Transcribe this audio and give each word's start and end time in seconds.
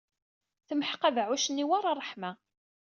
Temḥeq 0.67 1.01
abeɛɛuc-nni 1.09 1.65
war 1.69 1.83
ṛṛeḥma. 1.97 2.31